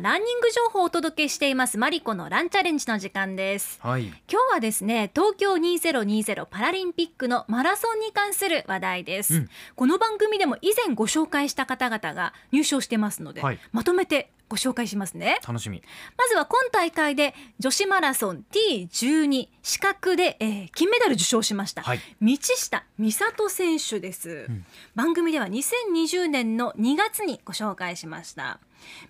[0.00, 1.76] ランニング情報をお届けしています。
[1.76, 3.78] マリコのランチャレンジの時間です。
[3.82, 4.06] はい。
[4.06, 9.50] 今日はですね東京2020パラリンピックのマラソンに関する話題です、うん。
[9.76, 13.58] この番組でも以前ご紹介した方々が入賞してますので、はい。
[13.72, 15.38] まとめてご紹介しますね。
[15.46, 15.80] 楽しみ。
[16.18, 22.00] まずは今大会で女子マラソン T12 視覚で、えー金メダル受賞しました、はい。
[22.20, 24.66] 道下美里選手です、ん。
[24.96, 28.58] 番組では2020年の2月にご紹介しました。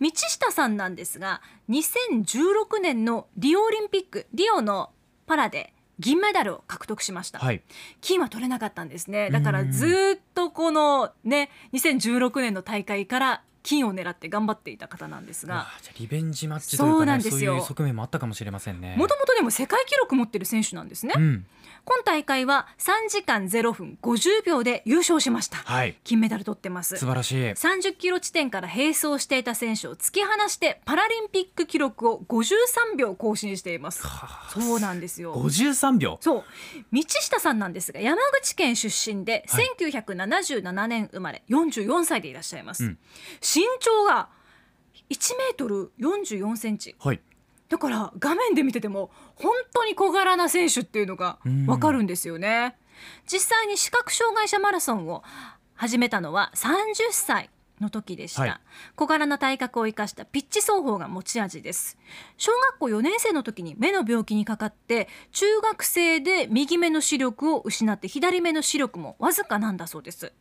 [0.00, 4.90] 道下さんなんですが2016年のリオオリンピックリオの
[5.26, 7.62] パラで銀メダルを獲得しました、はい。
[8.00, 9.30] 金は取れなかったんですね。
[9.30, 15.66] だからずーっとこのね2016年の大会から金を狙って頑張っていた方なんですが
[15.98, 18.94] リベンジマッチというそうかね、なんですよそういう側面もあったかもしれませんね。
[18.96, 21.46] もともとでも世界記録持ってる選手なんですね、うん。
[21.84, 25.96] 今大会は3時間0分50秒で優勝しましたはい。
[26.04, 27.36] 金メダル取ってます素晴らしい。
[27.50, 34.02] 30キロ地点から並走していた選手を突き放してパラリンピック記録を53秒更新しています
[34.50, 36.18] そうなんですよ五十三秒？
[36.20, 36.44] そう
[36.92, 39.68] 道下さんなんですが山口県出身ではい
[40.28, 42.98] 1977年生まれ44歳でいらっしゃいます、うん。
[43.40, 44.28] 身長が
[45.10, 46.94] 1メートル44センチ。
[46.98, 47.20] はい。
[47.68, 52.76] だから画面で見てても本当に小柄な選手っていうのがわかるんですよね。
[53.30, 55.22] 実際に視覚障害者マラソンを
[55.74, 58.60] 始めたのは30歳の時でした、はい。
[58.96, 61.98] 小柄な体格を生かしたピッチ走法が持ち味です。
[62.36, 70.32] 小学校4年生の時に目の病気にかかって中学生で右目の視力を失って左目の視力もわずかなんだそうです。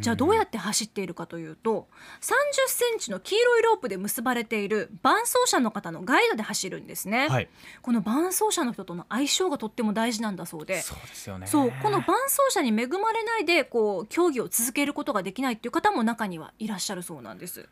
[0.00, 1.88] じゃあどうやって走っているかというと
[2.20, 2.28] 30
[2.68, 7.48] センチの黄色いロープで結ばれている伴走者の方のガイドで走るんですね、はい。
[7.80, 10.80] この伴走者の人との相性がとっても大事なんだそうで。
[10.82, 11.46] そうですよね。
[11.46, 17.68] そうこの伴走者に恵まれないでこう競技を続けることができないっていう方も中にはいらっしゃるそうなんです。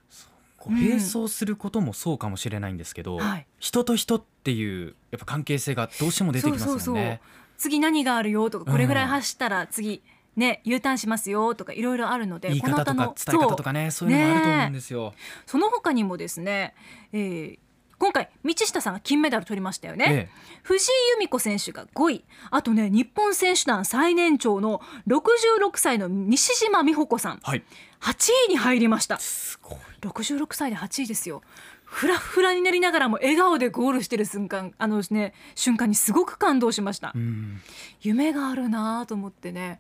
[0.58, 6.80] こう並走することもそうかもしれないんですけど、はい人と人っていうやっぱ関係性がどうしても出てきますもんね。
[6.82, 7.20] そうそうそう
[7.58, 10.02] 次何があるよとかこれぐらい走ったら次、
[10.36, 15.10] ね U ターンしますよとかいろいろあるので言い方とか伝え方とかねそういうのもあると思うんですよ。
[15.10, 15.14] そう
[15.46, 16.74] その他にもですね、
[17.12, 17.58] えー
[18.00, 20.06] 今回道下さんが金メダル取りましたよね。
[20.08, 20.28] え
[20.62, 27.62] 藤井由美子選手が5位あとね日本選手団最年長の66歳の西島美穂子さんえはい。
[28.00, 29.78] 8位に入りましたすごい。
[30.00, 31.42] 66歳で8位ですよ
[31.84, 37.60] フラフラになりながらも笑顔でゴールしてる瞬間あのね瞬間にすごく感動しました、うん。
[38.00, 39.78] 夢があるなと思ってね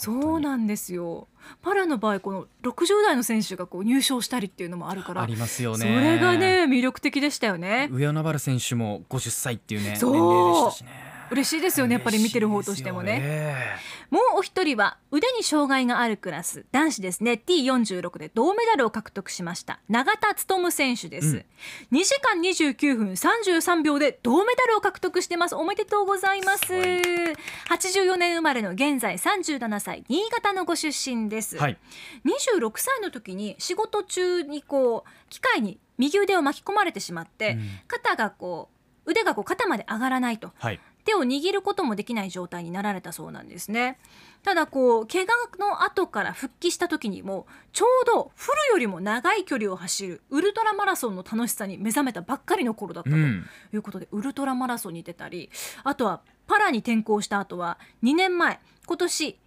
[0.00, 1.28] そうなんですよ
[1.60, 5.78] パラの場合この60代の選手がこう入賞したりっていうのもあるからありますよね。
[5.78, 11.09] それがね魅力的でしたよね上与那原選手も50歳っていうね年齢でしたしね。
[11.30, 17.40] 嬉しいですよねやっぱり見てる方としてもね、嬉しいですよもうお一人は腕に障害があるクラス男子ですね。
[17.46, 19.80] T46 で銅メダルを獲得しました。
[19.88, 21.44] 永田務選手です、
[21.92, 21.98] うん。
[21.98, 25.54] 2時間29分33秒で銅メダルを獲得してます。
[25.54, 26.66] おめでとうございます。
[26.66, 26.84] すごい。
[27.70, 31.78] 84年生まれの現在37歳新潟のご出身です、はい。
[32.24, 37.68] 26歳の時に仕事中にこう機械に右腕を巻き込まれてしまって、うん。
[37.86, 38.70] 肩がこ
[39.06, 40.52] う腕がこう肩まで上がらないと。
[40.58, 40.80] はい。
[41.10, 43.98] 手を握ることもできない状態になられたそうなんですね
[44.42, 45.26] ただこう怪我
[45.58, 53.44] の後から復帰した時にもちょうどフルよりも長い距離を走るウルトラマラソンの楽しさに目覚めたばっかりの頃だったとうん。
[53.72, 55.50] いうことで、ウルトラマラソンに出たり
[55.84, 59.38] あとはパラに転向した後は2年前今年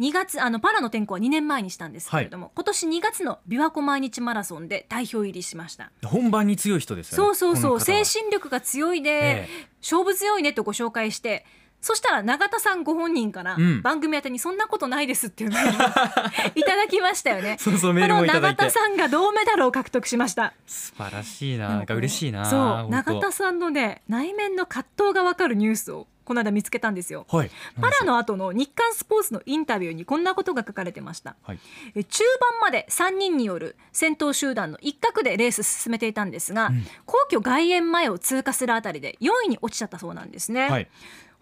[0.00, 5.92] 2月あのパラの転向は2年前にしたんですけれども、今年2月の琵琶湖毎日マラソンで代表入りしました。
[6.04, 7.34] 本番に強い人ですよね。
[7.36, 9.48] そうそうそう精神力が強いで、え
[9.82, 11.44] 勝負強いねとご紹介して
[11.80, 17.56] そしたら永田さんご本人からうん番組宛てにそんなことないですっていうメールを いただきましたよね。
[17.58, 20.54] そうそうメー永田さんが銅メダルを獲得しました。
[20.66, 21.68] 素晴らしいな。
[21.68, 22.44] なんか嬉しいな。
[22.44, 27.26] そう永田さんのね内面の葛藤がわかるニュースをこの間見つけたんですよ。
[27.28, 27.50] はい。
[27.80, 31.34] パラの後の日刊スポーツのインタビューにこんなことが書かれてました。
[31.42, 31.58] はい。
[31.96, 40.68] え中盤まで3人による先頭集団の一角でレース進めていたんですが、うん皇居外苑前を通過するあたりで4位に落ちちゃったそうなんですね。
[40.68, 40.84] はい。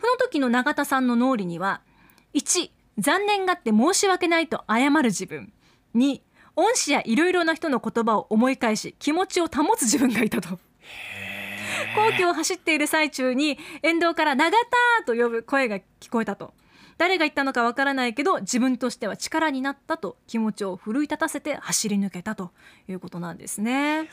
[0.01, 1.83] この時の永田さんの脳裏には
[2.33, 5.53] 1残念がって申し訳ないと謝る自分
[5.97, 6.23] 2
[6.57, 10.59] 恩師やいろいろな人の言葉を思い返し気持ちを保つ自分がいたと。
[11.95, 16.55] 皇居を走っている最中に沿道から「永田!」と呼ぶ声が聞こえたと
[16.99, 22.51] 誰が言ったのかわからないけど自分としては力になったと気持ちを奮い立たせて走り抜けたと
[22.89, 24.11] いうことなんですね。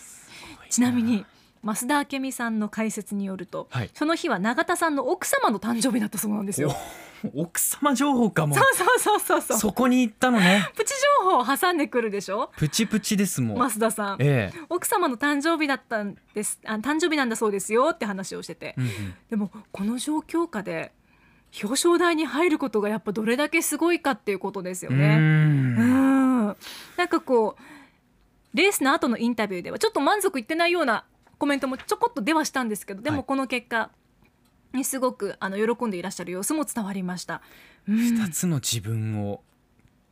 [0.69, 1.25] ちなみに
[1.63, 6.75] 増田明美さんの解説によると、はいその日は永田さんの奥様の誕生日だったそうなんですよ。
[7.23, 8.55] お奥様情報かも。
[8.55, 9.57] そうそうそうそうそう。
[9.57, 10.69] そこに行ったのね。
[10.75, 12.51] プチ情報を挟んでくるでしょ？
[12.57, 13.57] プチプチですもん。
[13.69, 14.17] 増田さん。
[14.19, 14.59] ええ。
[14.69, 19.15] 奥様の誕生日だったんですあ誕生日なんだそうですよって話をしてて、うんうん。
[19.29, 20.91] でもこの状況下で
[21.61, 25.15] 表彰台に入ることがやっぱどれだけすごいかっていうことですようね。
[25.15, 26.49] うん。
[26.49, 26.57] ん。
[26.97, 31.05] なんかこうレースの後のインタビューではちょっと満足いってないような
[31.37, 33.17] コメントもちょこっと出はしたんですけどではい。
[33.17, 33.89] もこの結果に
[34.83, 37.41] すごくあの喜んでいらっしゃる様子も伝わりました。
[37.87, 37.95] うん。
[37.97, 39.41] 二つの自分を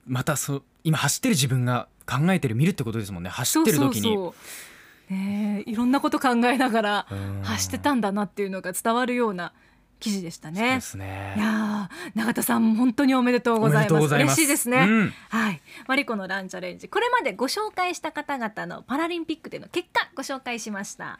[0.07, 3.29] またそ今走ってる自分が考えてる見るってことですもんね。
[3.29, 4.13] 走ってる時に。
[4.13, 4.33] そう
[5.09, 7.41] そねえいろんなこと考えながらうん。
[7.43, 9.53] 走ってたんだなっていうのが伝わるような
[9.99, 10.81] 記事でしたそうでね。
[10.81, 11.33] すね。
[11.37, 14.13] いやー永田さん本当におめでとうございます。
[14.15, 15.13] 嬉しいですね、うん。
[15.29, 15.61] はい。
[15.87, 16.89] マリコのランチャレンジ。
[16.89, 21.19] これまでご紹介した方々のパラリンピックでの結果ご紹介しました